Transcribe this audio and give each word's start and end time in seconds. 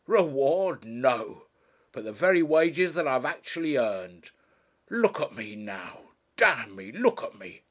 Reward! 0.07 0.83
no; 0.83 1.45
but 1.91 2.03
the 2.05 2.11
very 2.11 2.41
wages 2.41 2.95
that 2.95 3.07
I 3.07 3.13
have 3.13 3.23
actually 3.23 3.77
earned. 3.77 4.31
Look 4.89 5.21
at 5.21 5.35
me 5.35 5.55
now, 5.55 6.09
d 6.37 6.45
me, 6.71 6.91
look 6.91 7.21
at 7.21 7.37
me! 7.37 7.59